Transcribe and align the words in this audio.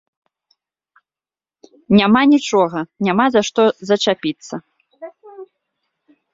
Няма 1.99 2.21
нічога, 2.33 2.79
няма 3.09 3.25
за 3.37 3.41
што 3.53 3.61
зачапіцца. 3.93 4.55